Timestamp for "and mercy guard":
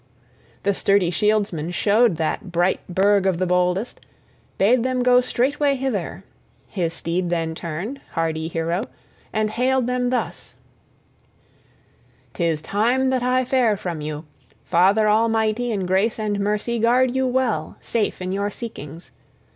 16.17-17.13